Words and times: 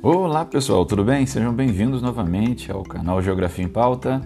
Olá 0.00 0.44
pessoal, 0.44 0.86
tudo 0.86 1.02
bem? 1.02 1.26
Sejam 1.26 1.52
bem-vindos 1.52 2.00
novamente 2.00 2.70
ao 2.70 2.84
canal 2.84 3.20
Geografia 3.20 3.64
em 3.64 3.68
Pauta. 3.68 4.22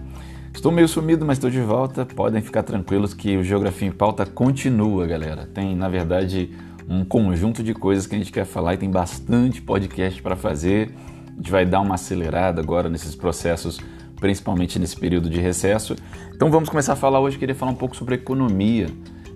Estou 0.53 0.71
meio 0.71 0.87
sumido, 0.87 1.25
mas 1.25 1.39
estou 1.39 1.49
de 1.49 1.59
volta. 1.61 2.05
Podem 2.05 2.43
ficar 2.43 2.61
tranquilos 2.61 3.11
que 3.15 3.35
o 3.37 3.43
Geografia 3.43 3.87
em 3.87 3.91
Pauta 3.91 4.23
continua, 4.23 5.07
galera. 5.07 5.49
Tem, 5.51 5.75
na 5.75 5.89
verdade, 5.89 6.51
um 6.87 7.03
conjunto 7.03 7.63
de 7.63 7.73
coisas 7.73 8.05
que 8.05 8.13
a 8.13 8.19
gente 8.19 8.31
quer 8.31 8.45
falar 8.45 8.75
e 8.75 8.77
tem 8.77 8.91
bastante 8.91 9.63
podcast 9.63 10.21
para 10.21 10.35
fazer. 10.35 10.93
A 11.25 11.37
gente 11.37 11.49
vai 11.49 11.65
dar 11.65 11.81
uma 11.81 11.95
acelerada 11.95 12.61
agora 12.61 12.87
nesses 12.87 13.15
processos, 13.15 13.79
principalmente 14.19 14.77
nesse 14.77 14.95
período 14.95 15.27
de 15.27 15.39
recesso. 15.39 15.95
Então 16.35 16.51
vamos 16.51 16.69
começar 16.69 16.93
a 16.93 16.97
falar 16.97 17.19
hoje. 17.19 17.39
Queria 17.39 17.55
falar 17.55 17.71
um 17.71 17.75
pouco 17.75 17.95
sobre 17.95 18.13
economia 18.13 18.89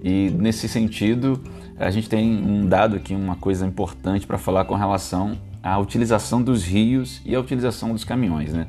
e 0.03 0.29
nesse 0.29 0.69
sentido 0.69 1.41
a 1.79 1.89
gente 1.89 2.07
tem 2.07 2.31
um 2.31 2.67
dado 2.67 2.95
aqui, 2.95 3.15
uma 3.15 3.37
coisa 3.37 3.65
importante 3.65 4.27
para 4.27 4.37
falar 4.37 4.65
com 4.65 4.75
relação 4.75 5.35
à 5.67 5.77
utilização 5.79 6.41
dos 6.41 6.63
rios 6.63 7.21
e 7.25 7.35
à 7.35 7.39
utilização 7.39 7.91
dos 7.91 8.03
caminhões. 8.03 8.53
Né? 8.53 8.67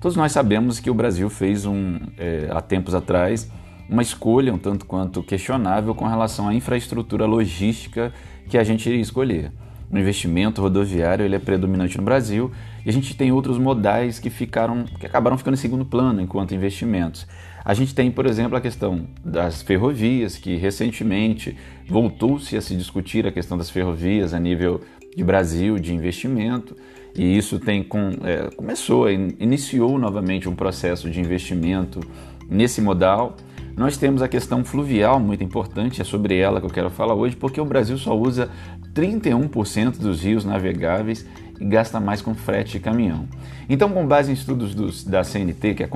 Todos 0.00 0.16
nós 0.16 0.32
sabemos 0.32 0.80
que 0.80 0.90
o 0.90 0.94
Brasil 0.94 1.28
fez 1.30 1.66
um, 1.66 1.98
é, 2.18 2.48
há 2.50 2.60
tempos 2.60 2.94
atrás 2.94 3.50
uma 3.88 4.02
escolha 4.02 4.54
um 4.54 4.58
tanto 4.58 4.86
quanto 4.86 5.22
questionável 5.22 5.94
com 5.94 6.06
relação 6.06 6.48
à 6.48 6.54
infraestrutura 6.54 7.26
logística 7.26 8.12
que 8.48 8.56
a 8.56 8.62
gente 8.62 8.88
iria 8.88 9.00
escolher. 9.00 9.52
O 9.90 9.98
investimento 9.98 10.62
rodoviário 10.62 11.24
ele 11.24 11.34
é 11.34 11.38
predominante 11.40 11.98
no 11.98 12.04
Brasil 12.04 12.52
e 12.86 12.88
a 12.88 12.92
gente 12.92 13.16
tem 13.16 13.32
outros 13.32 13.58
modais 13.58 14.20
que 14.20 14.30
ficaram, 14.30 14.84
que 14.84 15.04
acabaram 15.04 15.36
ficando 15.36 15.54
em 15.54 15.56
segundo 15.56 15.84
plano 15.84 16.20
enquanto 16.20 16.54
investimentos. 16.54 17.26
A 17.64 17.74
gente 17.74 17.94
tem, 17.94 18.10
por 18.10 18.24
exemplo, 18.24 18.56
a 18.56 18.60
questão 18.60 19.06
das 19.24 19.60
ferrovias, 19.60 20.38
que 20.38 20.56
recentemente 20.56 21.56
voltou-se 21.88 22.56
a 22.56 22.60
se 22.60 22.76
discutir 22.76 23.26
a 23.26 23.32
questão 23.32 23.58
das 23.58 23.68
ferrovias 23.68 24.32
a 24.32 24.38
nível 24.38 24.80
de 25.14 25.24
Brasil, 25.24 25.78
de 25.78 25.94
investimento, 25.94 26.76
e 27.14 27.36
isso 27.36 27.58
tem 27.58 27.82
com, 27.82 28.10
é, 28.22 28.48
começou, 28.56 29.10
iniciou 29.10 29.98
novamente 29.98 30.48
um 30.48 30.54
processo 30.54 31.10
de 31.10 31.20
investimento 31.20 32.00
nesse 32.48 32.80
modal. 32.80 33.36
Nós 33.76 33.96
temos 33.96 34.22
a 34.22 34.28
questão 34.28 34.64
fluvial 34.64 35.18
muito 35.18 35.42
importante, 35.42 36.00
é 36.00 36.04
sobre 36.04 36.36
ela 36.36 36.60
que 36.60 36.66
eu 36.66 36.70
quero 36.70 36.90
falar 36.90 37.14
hoje, 37.14 37.36
porque 37.36 37.60
o 37.60 37.64
Brasil 37.64 37.98
só 37.98 38.16
usa 38.16 38.48
31% 38.94 39.98
dos 39.98 40.22
rios 40.22 40.44
navegáveis 40.44 41.26
e 41.60 41.64
gasta 41.64 42.00
mais 42.00 42.22
com 42.22 42.34
frete 42.34 42.76
e 42.76 42.80
caminhão. 42.80 43.28
Então, 43.68 43.90
com 43.90 44.06
base 44.06 44.30
em 44.30 44.34
estudos 44.34 44.74
dos, 44.74 45.04
da 45.04 45.22
CNT, 45.22 45.74
que 45.74 45.82
é 45.82 45.86
a 45.86 45.88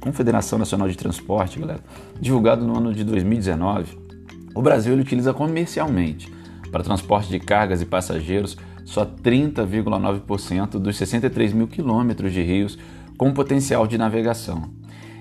Confederação 0.00 0.58
Nacional 0.58 0.88
de 0.88 0.96
Transporte, 0.96 1.58
galera, 1.58 1.80
divulgado 2.20 2.66
no 2.66 2.76
ano 2.76 2.94
de 2.94 3.04
2019, 3.04 3.98
o 4.54 4.62
Brasil 4.62 4.94
utiliza 4.96 5.34
comercialmente 5.34 6.37
para 6.70 6.84
transporte 6.84 7.28
de 7.28 7.38
cargas 7.38 7.80
e 7.82 7.86
passageiros 7.86 8.56
só 8.84 9.04
30,9% 9.04 10.78
dos 10.78 10.96
63 10.96 11.52
mil 11.52 11.68
quilômetros 11.68 12.32
de 12.32 12.42
rios 12.42 12.78
com 13.16 13.32
potencial 13.32 13.86
de 13.86 13.98
navegação. 13.98 14.70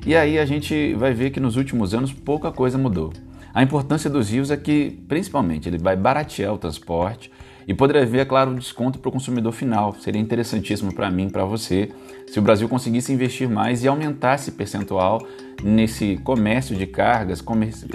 E 0.05 0.15
aí 0.15 0.39
a 0.39 0.45
gente 0.45 0.93
vai 0.93 1.13
ver 1.13 1.31
que 1.31 1.39
nos 1.39 1.57
últimos 1.57 1.93
anos 1.93 2.13
pouca 2.13 2.51
coisa 2.51 2.77
mudou. 2.77 3.11
A 3.53 3.63
importância 3.63 4.09
dos 4.09 4.29
rios 4.29 4.51
é 4.51 4.57
que, 4.57 5.03
principalmente, 5.07 5.67
ele 5.67 5.77
vai 5.77 5.95
baratear 5.95 6.53
o 6.53 6.57
transporte, 6.57 7.31
e 7.67 7.73
poderia 7.73 8.03
haver, 8.03 8.21
é 8.21 8.25
claro, 8.25 8.51
um 8.51 8.55
desconto 8.55 8.97
para 8.97 9.09
o 9.09 9.11
consumidor 9.11 9.51
final. 9.51 9.93
Seria 9.99 10.21
interessantíssimo 10.21 10.93
para 10.93 11.11
mim, 11.11 11.29
para 11.29 11.43
você, 11.43 11.91
se 12.25 12.39
o 12.39 12.41
Brasil 12.41 12.69
conseguisse 12.69 13.11
investir 13.11 13.49
mais 13.49 13.83
e 13.83 13.87
aumentar 13.89 14.35
esse 14.35 14.51
percentual 14.51 15.21
nesse 15.61 16.17
comércio 16.23 16.77
de 16.77 16.87
cargas, 16.87 17.41
comércio, 17.41 17.85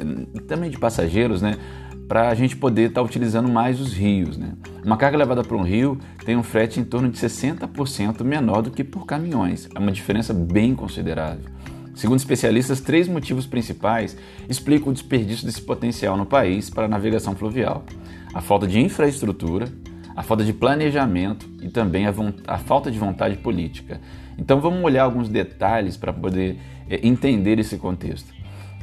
também 0.47 0.69
de 0.69 0.79
passageiros, 0.79 1.41
né? 1.41 1.57
Para 2.09 2.29
a 2.29 2.35
gente 2.35 2.57
poder 2.57 2.89
estar 2.89 3.01
tá 3.01 3.07
utilizando 3.07 3.49
mais 3.49 3.81
os 3.81 3.93
rios. 3.93 4.37
Né? 4.37 4.53
Uma 4.85 4.97
carga 4.97 5.17
levada 5.17 5.43
para 5.43 5.57
um 5.57 5.63
rio 5.63 5.99
tem 6.25 6.37
um 6.37 6.43
frete 6.43 6.79
em 6.79 6.85
torno 6.85 7.09
de 7.09 7.19
60% 7.19 8.23
menor 8.23 8.63
do 8.63 8.71
que 8.71 8.85
por 8.85 9.07
caminhões. 9.07 9.69
É 9.75 9.79
uma 9.79 9.93
diferença 9.93 10.35
bem 10.35 10.75
considerável. 10.75 11.45
Segundo 11.95 12.19
especialistas, 12.19 12.81
três 12.81 13.07
motivos 13.07 13.47
principais 13.47 14.17
explicam 14.49 14.89
o 14.89 14.93
desperdício 14.93 15.45
desse 15.45 15.61
potencial 15.61 16.17
no 16.17 16.25
país 16.25 16.71
para 16.71 16.87
a 16.87 16.89
navegação 16.89 17.35
fluvial: 17.35 17.85
a 18.33 18.41
falta 18.41 18.67
de 18.67 18.81
infraestrutura, 18.81 19.69
a 20.17 20.23
falta 20.23 20.43
de 20.43 20.53
planejamento 20.53 21.49
e 21.61 21.69
também 21.69 22.07
a, 22.07 22.15
a 22.47 22.59
falta 22.59 22.91
de 22.91 22.99
vontade 22.99 23.37
política. 23.37 24.01
Então 24.39 24.61
vamos 24.61 24.83
olhar 24.83 25.05
alguns 25.05 25.29
detalhes 25.29 25.97
para 25.97 26.13
poder 26.13 26.59
é, 26.89 27.07
entender 27.07 27.59
esse 27.59 27.77
contexto. 27.77 28.33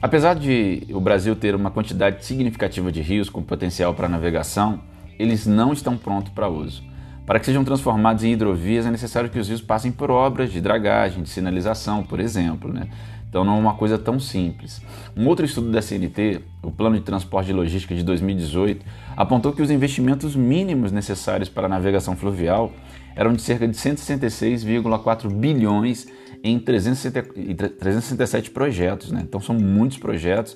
Apesar 0.02 0.34
de 0.34 0.88
o 0.92 1.02
Brasil 1.02 1.36
ter 1.36 1.54
uma 1.54 1.70
quantidade 1.70 2.24
significativa 2.26 2.90
de 2.90 3.02
rios 3.02 3.30
com 3.30 3.44
potencial 3.44 3.94
para 3.94 4.08
navegação, 4.08 4.80
eles 5.18 5.46
não 5.46 5.74
estão 5.74 5.98
prontos 5.98 6.32
para 6.32 6.48
uso. 6.48 6.82
Para 7.26 7.38
que 7.38 7.46
sejam 7.46 7.66
transformados 7.66 8.24
em 8.24 8.32
hidrovias, 8.32 8.86
é 8.86 8.92
necessário 8.92 9.30
que 9.30 9.38
os 9.38 9.50
rios 9.50 9.62
passem 9.62 9.92
por 9.92 10.10
obras 10.10 10.52
de 10.52 10.62
dragagem, 10.62 11.22
de 11.22 11.30
sinalização, 11.30 12.02
por 12.02 12.22
exemplo. 12.22 12.72
Né? 12.72 12.88
Então 13.30 13.44
não 13.44 13.58
é 13.58 13.60
uma 13.60 13.74
coisa 13.76 13.98
tão 13.98 14.20
simples. 14.22 14.82
Um 15.18 15.28
outro 15.28 15.46
estudo 15.46 15.70
da 15.70 15.82
CNT, 15.82 16.42
o 16.64 16.72
Plano 16.72 16.96
de 16.96 17.02
Transporte 17.04 17.52
e 17.52 17.54
Logística 17.54 17.94
de 17.94 18.02
2018, 18.02 18.86
apontou 19.18 19.52
que 19.52 19.62
os 19.62 19.70
investimentos 19.70 20.34
mínimos 20.34 20.94
necessários 20.94 21.50
para 21.50 21.66
a 21.66 21.70
navegação 21.70 22.16
fluvial 22.16 22.72
eram 23.18 23.34
de 23.34 23.42
cerca 23.42 23.68
de 23.68 23.76
166,4 23.76 25.30
bilhões 25.30 26.08
em 26.44 26.60
367 26.60 28.52
projetos. 28.52 29.12
Né? 29.12 29.22
Então 29.24 29.40
são 29.40 29.56
muitos 29.56 29.98
projetos, 29.98 30.56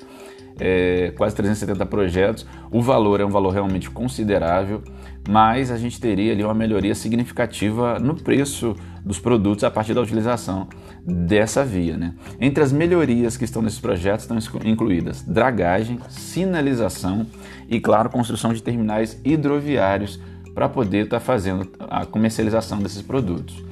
é, 0.59 1.13
quase 1.17 1.35
370 1.35 1.85
projetos. 1.85 2.45
O 2.71 2.81
valor 2.81 3.19
é 3.19 3.25
um 3.25 3.29
valor 3.29 3.51
realmente 3.51 3.89
considerável 3.89 4.83
mas 5.27 5.71
a 5.71 5.77
gente 5.77 5.99
teria 5.99 6.33
ali 6.33 6.43
uma 6.43 6.53
melhoria 6.53 6.93
significativa 6.93 7.97
no 7.99 8.15
preço 8.15 8.75
dos 9.05 9.19
produtos 9.19 9.63
a 9.63 9.71
partir 9.71 9.93
da 9.93 10.01
utilização 10.01 10.67
dessa 11.05 11.63
via. 11.63 11.97
Né? 11.97 12.13
Entre 12.39 12.63
as 12.63 12.71
melhorias 12.71 13.37
que 13.37 13.45
estão 13.45 13.61
nesses 13.61 13.79
projetos 13.79 14.25
estão 14.25 14.37
incluídas 14.65 15.21
dragagem, 15.21 15.99
sinalização 16.09 17.25
e, 17.69 17.79
claro, 17.79 18.09
construção 18.09 18.53
de 18.53 18.61
terminais 18.61 19.19
hidroviários 19.23 20.19
para 20.53 20.69
poder 20.69 21.05
estar 21.05 21.19
tá 21.19 21.25
fazendo 21.25 21.69
a 21.79 22.05
comercialização 22.05 22.79
desses 22.79 23.01
produtos. 23.01 23.63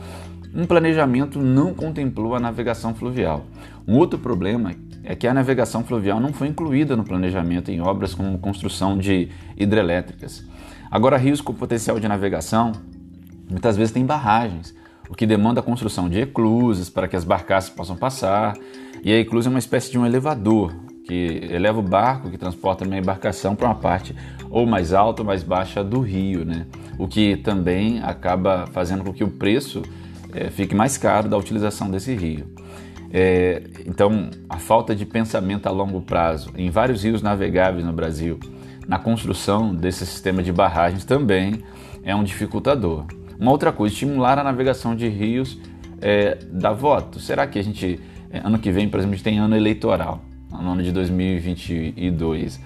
Um 0.54 0.66
planejamento 0.66 1.40
não 1.40 1.74
contemplou 1.74 2.36
a 2.36 2.40
navegação 2.40 2.94
fluvial. 2.94 3.46
Um 3.88 3.98
outro 3.98 4.20
problema 4.20 4.74
é 5.04 5.16
que 5.16 5.26
a 5.26 5.34
navegação 5.34 5.84
fluvial 5.84 6.20
não 6.20 6.34
foi 6.34 6.48
incluída 6.48 6.96
no 6.96 7.04
planejamento 7.04 7.72
em 7.72 7.80
obras 7.80 8.14
como 8.14 8.38
construção 8.38 8.98
de 8.98 9.30
hidrelétricas. 9.58 10.46
Agora, 10.90 11.18
rios 11.18 11.40
com 11.40 11.54
potencial 11.54 12.00
de 12.00 12.08
navegação 12.08 12.74
muitas 13.50 13.78
vezes 13.78 13.94
têm 13.94 14.06
barragens, 14.06 14.76
o 15.10 15.16
que 15.16 15.26
demanda 15.26 15.62
a 15.62 15.64
construção 15.64 16.10
de 16.10 16.20
eclusas 16.20 16.90
para 16.90 17.08
que 17.08 17.16
as 17.16 17.24
barcaças 17.24 17.70
possam 17.70 17.96
passar. 17.96 18.58
E 19.04 19.12
a 19.12 19.18
eclusa 19.18 19.48
é 19.48 19.52
uma 19.52 19.60
espécie 19.60 19.90
de 19.90 19.98
um 19.98 20.06
elevador 20.06 20.74
que 21.06 21.48
eleva 21.50 21.80
o 21.80 21.84
barco 21.84 22.30
que 22.30 22.38
transporta 22.38 22.86
a 22.86 22.98
embarcação 22.98 23.56
para 23.56 23.68
uma 23.68 23.76
parte 23.76 24.16
ou 24.50 24.66
mais 24.66 24.94
alta 24.94 25.22
ou 25.22 25.26
mais 25.26 25.44
baixa 25.44 25.84
do 25.84 26.00
rio, 26.02 26.46
né? 26.46 26.68
o 26.98 27.08
que 27.08 27.36
também 27.38 28.00
acaba 28.04 28.68
fazendo 28.68 29.04
com 29.04 29.12
que 29.12 29.24
o 29.24 29.28
preço 29.28 29.82
é, 30.34 30.50
fique 30.50 30.76
mais 30.76 30.98
caro 30.98 31.30
da 31.30 31.38
utilização 31.38 31.90
desse 31.90 32.14
rio. 32.16 32.46
É, 33.14 33.64
então, 33.86 34.30
a 34.50 34.58
falta 34.58 34.96
de 34.96 35.06
pensamento 35.06 35.68
a 35.68 35.72
longo 35.72 36.02
prazo 36.02 36.50
em 36.56 36.70
vários 36.70 37.04
rios 37.04 37.22
navegáveis 37.22 37.86
no 37.86 37.92
Brasil 37.92 38.40
na 38.88 38.98
construção 38.98 39.76
desse 39.76 40.06
sistema 40.06 40.42
de 40.42 40.52
barragens 40.52 41.04
também 41.04 41.62
é 42.04 42.16
um 42.16 42.24
dificultador. 42.24 43.06
Uma 43.40 43.52
outra 43.52 43.72
coisa, 43.72 43.94
estimular 43.94 44.38
a 44.40 44.44
navegação 44.44 44.96
de 44.96 45.08
rios 45.08 45.58
é, 46.02 46.38
dá 46.52 46.72
voto. 46.72 47.20
Será 47.20 47.46
que 47.48 47.60
a 47.60 47.64
gente, 47.64 48.00
é, 48.30 48.40
ano 48.40 48.60
que 48.60 48.72
vem, 48.72 48.90
por 48.90 48.98
exemplo, 48.98 49.14
a 49.14 49.18
gente 49.18 49.24
tem 49.24 49.40
ano 49.40 49.56
eleitoral, 49.56 50.22
no 50.50 50.72
ano 50.72 50.84
de 50.84 50.92
2022? 50.92 52.60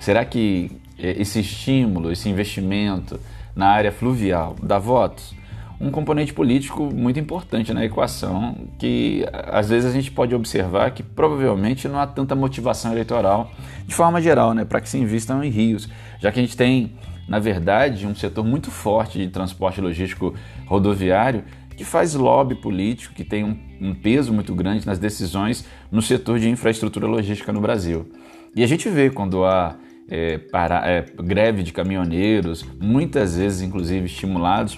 Será 0.00 0.24
que 0.24 0.70
é, 0.98 1.20
esse 1.20 1.40
estímulo, 1.40 2.10
esse 2.10 2.28
investimento 2.28 3.18
na 3.54 3.68
área 3.68 3.92
fluvial 3.92 4.56
dá 4.62 4.78
votos? 4.78 5.34
Um 5.80 5.90
componente 5.90 6.34
político 6.34 6.92
muito 6.92 7.20
importante 7.20 7.72
na 7.72 7.84
equação, 7.84 8.56
que 8.78 9.24
às 9.32 9.68
vezes 9.68 9.88
a 9.88 9.92
gente 9.92 10.10
pode 10.10 10.34
observar 10.34 10.90
que 10.90 11.02
provavelmente 11.02 11.86
não 11.86 11.98
há 11.98 12.06
tanta 12.06 12.34
motivação 12.34 12.92
eleitoral 12.92 13.52
de 13.86 13.94
forma 13.94 14.20
geral, 14.20 14.54
né, 14.54 14.64
para 14.64 14.80
que 14.80 14.88
se 14.88 14.98
invistam 14.98 15.42
em 15.42 15.50
rios, 15.50 15.88
já 16.20 16.32
que 16.32 16.40
a 16.40 16.42
gente 16.42 16.56
tem, 16.56 16.92
na 17.28 17.38
verdade, 17.38 18.06
um 18.06 18.14
setor 18.14 18.44
muito 18.44 18.70
forte 18.70 19.18
de 19.18 19.28
transporte 19.28 19.80
logístico 19.80 20.34
rodoviário 20.66 21.44
que 21.76 21.84
faz 21.84 22.12
lobby 22.14 22.56
político, 22.56 23.14
que 23.14 23.22
tem 23.22 23.44
um, 23.44 23.56
um 23.80 23.94
peso 23.94 24.32
muito 24.32 24.52
grande 24.52 24.84
nas 24.84 24.98
decisões 24.98 25.64
no 25.92 26.02
setor 26.02 26.40
de 26.40 26.48
infraestrutura 26.48 27.06
logística 27.06 27.52
no 27.52 27.60
Brasil. 27.60 28.10
E 28.56 28.64
a 28.64 28.66
gente 28.66 28.88
vê 28.88 29.10
quando 29.10 29.44
há 29.44 29.76
é, 30.08 30.38
para, 30.38 30.90
é, 30.90 31.04
greve 31.22 31.62
de 31.62 31.72
caminhoneiros, 31.72 32.66
muitas 32.80 33.36
vezes 33.36 33.60
inclusive 33.60 34.06
estimulados 34.06 34.76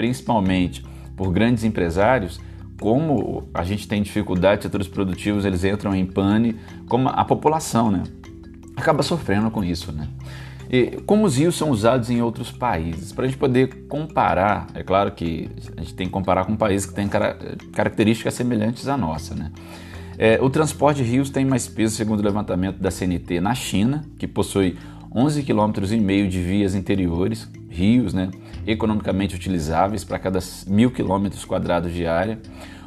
principalmente 0.00 0.82
por 1.14 1.30
grandes 1.30 1.62
empresários, 1.62 2.40
como 2.80 3.50
a 3.52 3.62
gente 3.62 3.86
tem 3.86 4.02
dificuldade, 4.02 4.62
setores 4.62 4.88
produtivos 4.88 5.44
eles 5.44 5.62
entram 5.62 5.94
em 5.94 6.06
pane, 6.06 6.56
como 6.88 7.10
a 7.10 7.22
população, 7.22 7.90
né? 7.90 8.04
Acaba 8.74 9.02
sofrendo 9.02 9.50
com 9.50 9.62
isso, 9.62 9.92
né? 9.92 10.08
E 10.70 11.02
como 11.04 11.26
os 11.26 11.36
rios 11.36 11.54
são 11.54 11.68
usados 11.68 12.08
em 12.08 12.22
outros 12.22 12.50
países? 12.50 13.12
Para 13.12 13.26
a 13.26 13.28
gente 13.28 13.36
poder 13.36 13.86
comparar, 13.88 14.68
é 14.72 14.82
claro 14.82 15.12
que 15.12 15.50
a 15.76 15.82
gente 15.82 15.92
tem 15.92 16.06
que 16.06 16.12
comparar 16.12 16.46
com 16.46 16.56
países 16.56 16.86
que 16.86 16.94
têm 16.94 17.06
características 17.06 18.32
semelhantes 18.32 18.88
à 18.88 18.96
nossa, 18.96 19.34
né? 19.34 19.52
É, 20.16 20.38
o 20.40 20.48
transporte 20.48 21.04
de 21.04 21.10
rios 21.10 21.28
tem 21.28 21.44
mais 21.44 21.68
peso, 21.68 21.94
segundo 21.94 22.20
o 22.20 22.22
levantamento 22.22 22.78
da 22.78 22.90
CNT, 22.90 23.38
na 23.38 23.54
China, 23.54 24.02
que 24.18 24.26
possui 24.26 24.78
11,5 25.14 25.44
km 25.44 26.26
de 26.26 26.42
vias 26.42 26.74
interiores, 26.74 27.46
rios, 27.70 28.12
né, 28.12 28.30
economicamente 28.66 29.34
utilizáveis 29.34 30.04
para 30.04 30.18
cada 30.18 30.40
mil 30.66 30.90
quilômetros 30.90 31.44
quadrados 31.44 31.92
de 31.94 32.06
área. 32.06 32.38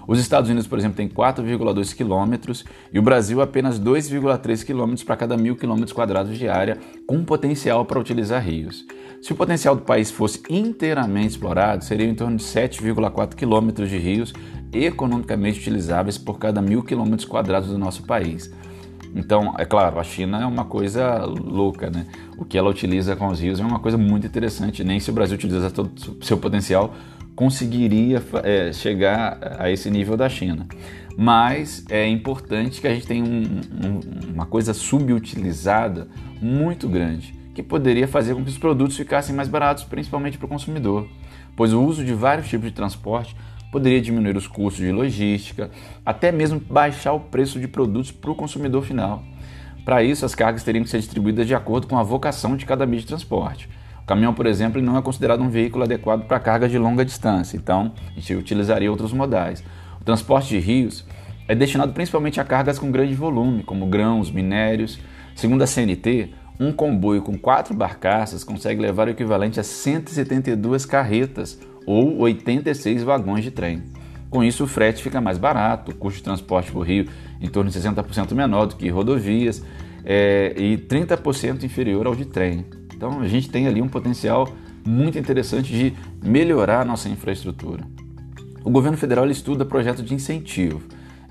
Os 0.06 0.20
Estados 0.20 0.50
Unidos, 0.50 0.68
por 0.68 0.78
exemplo, 0.78 0.98
tem 0.98 1.08
4,2 1.08 1.96
quilômetros 1.96 2.66
e 2.92 3.00
o 3.00 3.02
Brasil 3.02 3.42
apenas 3.42 3.80
2,3 3.80 4.64
quilômetros 4.66 5.04
para 5.04 5.16
cada 5.16 5.38
mil 5.38 5.56
quilômetros 5.56 5.94
quadrados 5.94 6.38
de 6.38 6.48
área, 6.50 6.78
com 7.08 7.24
potencial 7.24 7.86
para 7.86 8.00
utilizar 8.00 8.44
rios. 8.44 8.86
Se 9.22 9.32
o 9.32 9.36
potencial 9.36 9.76
do 9.76 9.84
país 9.84 10.12
fosse 10.12 10.44
inteiramente 10.50 11.30
explorado, 11.30 11.86
seria 11.86 12.06
em 12.06 12.14
torno 12.14 12.36
de 12.36 12.44
7,4 12.44 13.34
quilômetros 13.36 13.90
de 13.90 13.98
rios 13.98 14.34
economicamente 14.74 15.60
utilizáveis 15.60 16.18
por 16.18 16.38
cada 16.38 16.62
mil 16.62 16.84
quilômetros 16.84 17.26
quadrados 17.26 17.70
do 17.70 17.78
nosso 17.78 18.04
país. 18.04 18.52
Então, 19.16 19.54
é 19.58 19.66
claro, 19.66 20.00
a 20.00 20.04
China 20.04 20.42
é 20.42 20.46
uma 20.46 20.66
coisa 20.66 21.24
louca, 21.26 21.90
né? 21.90 22.08
O 22.38 22.44
que 22.44 22.58
ela 22.58 22.70
utiliza 22.70 23.16
com 23.16 23.28
os 23.28 23.40
rios 23.40 23.60
é 23.60 23.64
uma 23.64 23.80
coisa 23.80 23.98
muito 23.98 24.26
interessante. 24.26 24.84
Nem 24.84 25.00
se 25.00 25.10
o 25.10 25.14
Brasil 25.14 25.36
utiliza 25.36 25.70
todo 25.70 25.92
o 26.20 26.26
seu 26.26 26.38
potencial, 26.38 26.94
conseguiria 27.36 28.24
é, 28.44 28.74
chegar 28.74 29.38
a 29.60 29.70
esse 29.70 29.90
nível 29.90 30.18
da 30.18 30.28
China. 30.30 30.68
Mas 31.16 31.86
é 31.90 32.08
importante 32.08 32.82
que 32.82 32.88
a 32.88 32.94
gente 32.94 33.06
tenha 33.06 33.24
um, 33.24 33.44
um, 33.44 34.34
uma 34.34 34.46
coisa 34.46 34.74
subutilizada 34.74 36.08
muito 36.42 36.90
grande, 36.90 37.36
que 37.54 37.62
poderia 37.62 38.08
fazer 38.08 38.34
com 38.34 38.44
que 38.44 38.50
os 38.50 38.58
produtos 38.58 38.98
ficassem 38.98 39.36
mais 39.36 39.48
baratos, 39.48 39.84
principalmente 39.84 40.40
para 40.40 40.46
o 40.46 40.50
consumidor, 40.50 41.08
pois 41.56 41.72
o 41.72 41.84
uso 41.84 42.04
de 42.04 42.14
vários 42.14 42.48
tipos 42.50 42.66
de 42.68 42.74
transporte 42.74 43.36
poderia 43.74 44.00
diminuir 44.00 44.38
os 44.38 44.46
custos 44.46 44.86
de 44.86 44.92
logística, 44.92 45.72
até 46.06 46.32
mesmo 46.32 46.60
baixar 46.60 47.12
o 47.14 47.20
preço 47.20 47.60
de 47.60 47.68
produtos 47.68 48.12
para 48.12 48.30
o 48.30 48.36
consumidor 48.36 48.84
final. 48.84 49.24
Para 49.84 50.04
isso, 50.04 50.24
as 50.24 50.36
cargas 50.36 50.64
teriam 50.64 50.84
que 50.84 50.90
ser 50.92 51.00
distribuídas 51.00 51.48
de 51.48 51.56
acordo 51.56 51.88
com 51.88 51.98
a 51.98 52.04
vocação 52.04 52.56
de 52.56 52.68
cada 52.68 52.86
meio 52.86 53.02
de 53.02 53.08
transporte. 53.08 53.68
O 54.04 54.06
caminhão, 54.06 54.32
por 54.32 54.46
exemplo, 54.46 54.80
não 54.80 54.96
é 54.96 55.02
considerado 55.02 55.42
um 55.42 55.50
veículo 55.50 55.84
adequado 55.84 56.26
para 56.28 56.40
carga 56.40 56.70
de 56.70 56.78
longa 56.78 57.04
distância, 57.04 57.58
então 57.58 57.92
a 58.12 58.20
gente 58.20 58.36
utilizaria 58.36 58.92
outros 58.92 59.12
modais. 59.12 59.64
O 60.00 60.04
transporte 60.04 60.50
de 60.50 60.60
rios 60.60 61.04
é 61.48 61.56
destinado 61.56 61.94
principalmente 61.94 62.40
a 62.40 62.44
cargas 62.44 62.78
com 62.78 62.92
grande 62.92 63.16
volume, 63.16 63.64
como 63.64 63.88
grãos, 63.88 64.30
minérios. 64.30 65.00
Segundo 65.36 65.64
a 65.64 65.68
CNT, 65.68 66.30
um 66.60 66.72
comboio 66.72 67.24
com 67.24 67.36
quatro 67.36 67.74
barcaças 67.74 68.44
consegue 68.44 68.80
levar 68.80 69.08
o 69.08 69.12
equivalente 69.12 69.60
a 69.60 69.64
172 69.64 70.86
carretas 70.86 71.60
ou 71.86 72.20
86 72.20 73.04
vagões 73.04 73.44
de 73.44 73.52
trem. 73.52 73.84
Com 74.30 74.44
isso, 74.44 74.64
o 74.64 74.68
frete 74.68 75.04
fica 75.04 75.22
mais 75.22 75.38
barato, 75.38 75.92
o 75.92 75.96
custo 75.96 76.18
de 76.18 76.24
transporte 76.24 76.72
por 76.72 76.88
rio 76.88 77.08
em 77.40 77.48
torno 77.48 77.70
de 77.70 77.80
60% 77.80 78.34
menor 78.34 78.66
do 78.66 78.76
que 78.76 78.90
rodovias 78.90 79.64
é, 80.04 80.54
e 80.58 80.78
30% 80.78 81.64
inferior 81.64 82.08
ao 82.08 82.16
de 82.16 82.26
trem. 82.26 82.66
Então 82.96 83.20
a 83.20 83.28
gente 83.28 83.50
tem 83.50 83.68
ali 83.68 83.82
um 83.82 83.88
potencial 83.88 84.48
muito 84.86 85.18
interessante 85.18 85.72
de 85.72 85.94
melhorar 86.24 86.82
a 86.82 86.86
nossa 86.86 87.10
infraestrutura. 87.10 87.84
O 88.64 88.70
governo 88.70 88.98
federal 88.98 89.30
estuda 89.30 89.66
projeto 89.66 90.02
de 90.02 90.14
incentivo. 90.14 90.82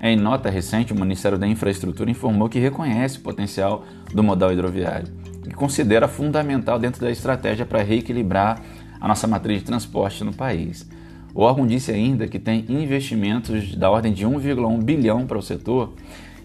Em 0.01 0.15
nota 0.15 0.49
recente, 0.49 0.93
o 0.93 0.99
Ministério 0.99 1.37
da 1.37 1.47
Infraestrutura 1.47 2.11
informou 2.11 2.49
que 2.49 2.59
reconhece 2.59 3.17
o 3.17 3.21
potencial 3.21 3.85
do 4.13 4.21
modal 4.23 4.51
hidroviário 4.51 5.07
e 5.47 5.51
considera 5.51 6.07
fundamental 6.07 6.77
dentro 6.77 7.01
da 7.01 7.09
estratégia 7.09 7.65
para 7.65 7.81
reequilibrar 7.81 8.61
a 9.03 9.07
nossa 9.09 9.27
matriz 9.27 9.59
de 9.59 9.65
transporte 9.65 10.23
no 10.23 10.33
país. 10.33 10.89
O 11.35 11.41
órgão 11.41 11.67
disse 11.67 11.91
ainda 11.91 12.25
que 12.25 12.39
tem 12.39 12.63
investimentos 12.69 13.75
da 13.75 13.91
ordem 13.91 14.13
de 14.13 14.25
1,1 14.25 14.81
bilhão 14.81 15.27
para 15.27 15.37
o 15.37 15.41
setor 15.41 15.91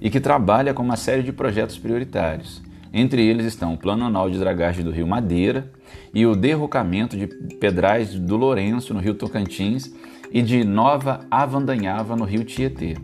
e 0.01 0.11
que 0.11 0.19
trabalha 0.19 0.75
com 0.75 0.83
uma 0.83 0.97
série 0.97 1.23
de 1.23 1.31
projetos 1.31 1.79
prioritários. 1.79 2.61
Entre 2.93 3.25
eles 3.25 3.47
estão 3.47 3.75
o 3.75 3.79
Plano 3.79 4.05
Anual 4.05 4.29
de 4.29 4.41
Dragagem 4.41 4.85
do 4.85 4.91
Rio 4.91 5.07
Madeira 5.07 5.71
e 6.13 6.27
o 6.27 6.35
derrocamento 6.35 7.17
de 7.17 7.29
pedrais 7.29 8.19
do 8.19 8.37
Lourenço, 8.37 8.93
no 8.93 8.99
Rio 8.99 9.15
Tocantins, 9.15 9.95
e 10.33 10.43
de 10.43 10.65
Nova 10.65 11.21
Avandanhava, 11.31 12.17
no 12.17 12.25
Rio 12.25 12.43
Tietê. 12.43 12.97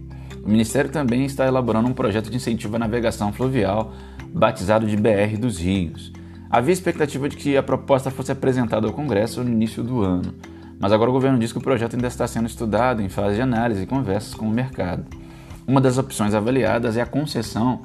O 0.44 0.48
Ministério 0.48 0.90
também 0.90 1.24
está 1.24 1.46
elaborando 1.46 1.88
um 1.88 1.94
projeto 1.94 2.28
de 2.28 2.36
incentivo 2.36 2.74
à 2.74 2.78
navegação 2.80 3.32
fluvial, 3.32 3.94
batizado 4.34 4.84
de 4.84 4.96
BR 4.96 5.38
dos 5.38 5.60
Rios. 5.60 6.12
Havia 6.54 6.72
expectativa 6.72 7.28
de 7.28 7.36
que 7.36 7.56
a 7.56 7.64
proposta 7.64 8.12
fosse 8.12 8.30
apresentada 8.30 8.86
ao 8.86 8.92
Congresso 8.92 9.42
no 9.42 9.50
início 9.50 9.82
do 9.82 10.02
ano, 10.02 10.32
mas 10.78 10.92
agora 10.92 11.10
o 11.10 11.12
governo 11.12 11.36
diz 11.36 11.50
que 11.50 11.58
o 11.58 11.60
projeto 11.60 11.96
ainda 11.96 12.06
está 12.06 12.28
sendo 12.28 12.46
estudado 12.46 13.02
em 13.02 13.08
fase 13.08 13.34
de 13.34 13.42
análise 13.42 13.82
e 13.82 13.86
conversas 13.86 14.34
com 14.34 14.46
o 14.46 14.50
mercado. 14.52 15.04
Uma 15.66 15.80
das 15.80 15.98
opções 15.98 16.32
avaliadas 16.32 16.96
é 16.96 17.00
a 17.00 17.06
concessão 17.06 17.82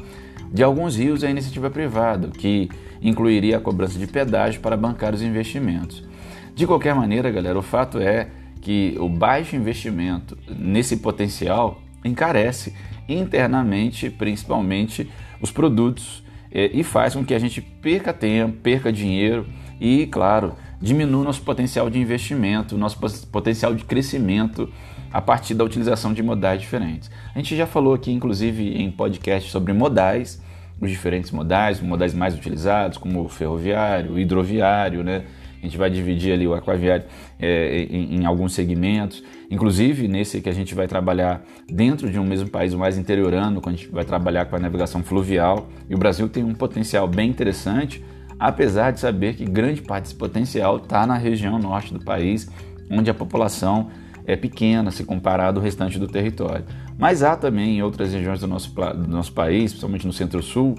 de 0.53 0.61
alguns 0.61 0.97
rios 0.97 1.23
à 1.23 1.31
iniciativa 1.31 1.71
privada, 1.71 2.27
que 2.27 2.69
incluiria 3.01 3.57
a 3.57 3.59
cobrança 3.59 3.97
de 3.97 4.05
pedágio 4.05 4.61
para 4.61 4.77
bancar 4.77 5.15
os 5.15 5.23
investimentos. 5.23 6.07
De 6.53 6.67
qualquer 6.67 6.93
maneira, 6.93 7.31
galera, 7.31 7.57
o 7.57 7.63
fato 7.63 7.97
é 7.97 8.27
que 8.61 8.95
o 8.99 9.09
baixo 9.09 9.55
investimento 9.55 10.37
nesse 10.47 10.97
potencial 10.97 11.81
encarece 12.05 12.75
internamente, 13.07 14.11
principalmente, 14.11 15.09
os 15.41 15.51
produtos 15.51 16.23
eh, 16.51 16.71
e 16.73 16.83
faz 16.83 17.13
com 17.15 17.23
que 17.23 17.33
a 17.33 17.39
gente 17.39 17.61
perca 17.61 18.13
tempo, 18.13 18.57
perca 18.57 18.91
dinheiro 18.91 19.45
e, 19.79 20.07
claro, 20.07 20.55
diminua 20.81 21.23
nosso 21.23 21.41
potencial 21.41 21.89
de 21.89 21.99
investimento, 21.99 22.77
nosso 22.77 22.99
potencial 23.27 23.73
de 23.73 23.83
crescimento 23.83 24.71
a 25.11 25.21
partir 25.21 25.53
da 25.53 25.63
utilização 25.63 26.13
de 26.13 26.21
modais 26.21 26.61
diferentes. 26.61 27.09
A 27.33 27.39
gente 27.39 27.55
já 27.55 27.65
falou 27.65 27.93
aqui, 27.93 28.11
inclusive, 28.11 28.75
em 28.75 28.91
podcast 28.91 29.49
sobre 29.49 29.73
modais, 29.73 30.41
os 30.79 30.89
diferentes 30.89 31.31
modais, 31.31 31.81
modais 31.81 32.13
mais 32.13 32.35
utilizados, 32.35 32.97
como 32.97 33.27
ferroviário, 33.27 34.17
hidroviário, 34.19 35.03
né? 35.03 35.25
A 35.61 35.65
gente 35.65 35.77
vai 35.77 35.89
dividir 35.89 36.31
ali 36.31 36.47
o 36.47 36.53
aquaviário 36.53 37.05
é, 37.39 37.83
em, 37.89 38.15
em, 38.15 38.25
alguns 38.25 38.53
segmentos, 38.53 39.23
inclusive 39.51 40.07
nesse 40.07 40.41
que 40.41 40.49
a 40.49 40.53
gente 40.53 40.73
vai 40.73 40.87
trabalhar 40.87 41.43
dentro 41.67 42.09
de 42.09 42.17
um 42.17 42.23
mesmo 42.23 42.49
país, 42.49 42.73
mais 42.73 42.97
interiorano, 42.97 43.59
quando 43.59 43.75
a 43.75 43.77
gente 43.77 43.89
vai 43.89 44.05
trabalhar 44.05 44.45
com 44.45 44.55
a 44.55 44.59
navegação 44.59 45.03
fluvial. 45.03 45.67
E 45.89 45.95
o 45.95 45.97
Brasil 45.97 46.29
tem 46.29 46.43
um 46.43 46.53
potencial 46.53 47.07
bem 47.07 47.29
interessante, 47.29 48.03
apesar 48.39 48.91
de 48.91 49.01
saber 49.01 49.35
que 49.35 49.43
grande 49.43 49.81
parte 49.81 50.03
desse 50.03 50.15
potencial 50.15 50.77
está 50.77 51.05
na 51.05 51.17
região 51.17 51.59
norte 51.59 51.93
do 51.93 51.99
país, 51.99 52.49
onde 52.89 53.09
a 53.09 53.13
população 53.13 53.89
é 54.25 54.35
pequena 54.35 54.91
se 54.91 55.03
comparado 55.03 55.59
ao 55.59 55.63
restante 55.63 55.99
do 55.99 56.07
território. 56.07 56.63
Mas 56.97 57.23
há 57.23 57.35
também 57.35 57.77
em 57.77 57.81
outras 57.81 58.13
regiões 58.13 58.39
do 58.39 58.47
nosso, 58.47 58.73
do 58.73 59.07
nosso 59.07 59.33
país, 59.33 59.71
principalmente 59.71 60.07
no 60.07 60.13
centro-sul, 60.13 60.75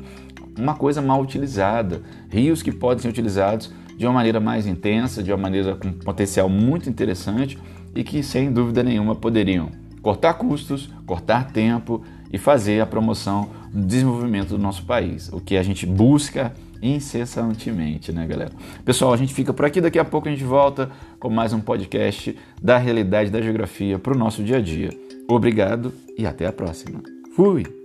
uma 0.58 0.75
coisa 0.75 1.02
mal 1.02 1.20
utilizada, 1.20 2.02
rios 2.30 2.62
que 2.62 2.70
podem 2.70 3.02
ser 3.02 3.08
utilizados 3.08 3.72
de 4.00 4.07
uma 4.07 4.14
maneira 4.14 4.40
mais 4.40 4.66
intensa, 4.66 5.23
de 5.23 5.30
uma 5.30 5.37
maneira 5.37 5.76
com 5.76 5.92
potencial 5.92 6.49
muito 6.49 6.88
interessante 6.88 7.59
e 7.95 8.02
que 8.02 8.23
sem 8.23 8.50
dúvida 8.50 8.83
nenhuma 8.83 9.14
poderiam 9.14 9.69
cortar 10.00 10.33
custos, 10.33 10.88
cortar 11.04 11.52
tempo 11.52 12.02
e 12.33 12.38
fazer 12.38 12.80
a 12.80 12.87
promoção 12.87 13.50
do 13.71 13.87
desenvolvimento 13.87 14.49
do 14.49 14.59
nosso 14.59 14.87
país, 14.87 15.30
o 15.30 15.38
que 15.38 15.54
a 15.54 15.62
gente 15.62 15.85
busca 15.85 16.50
incessantemente, 16.83 18.11
né, 18.11 18.26
galera? 18.26 18.52
Pessoal, 18.87 19.12
a 19.12 19.19
gente 19.19 19.35
fica 19.35 19.52
por 19.52 19.66
aqui, 19.66 19.83
daqui 19.83 19.99
a 19.99 20.04
pouco 20.04 20.28
a 20.28 20.30
gente 20.30 20.45
volta 20.45 20.90
com 21.19 21.28
mais 21.28 21.52
um 21.52 21.61
podcast 21.61 22.35
da 22.62 22.78
realidade 22.78 23.28
da 23.28 23.42
geografia 23.42 23.99
para 23.99 24.14
o 24.14 24.19
nosso 24.19 24.42
dia 24.42 24.57
a 24.57 24.62
dia. 24.62 24.88
Obrigado 25.28 25.92
e 26.16 26.26
até 26.26 26.47
a 26.47 26.52
próxima. 26.52 27.02
Fui! 27.37 27.79